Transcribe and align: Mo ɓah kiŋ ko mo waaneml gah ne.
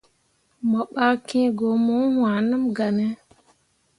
Mo 0.69 0.79
ɓah 0.93 1.13
kiŋ 1.27 1.45
ko 1.57 1.67
mo 1.85 1.95
waaneml 2.21 2.69
gah 2.75 2.91
ne. 2.97 3.05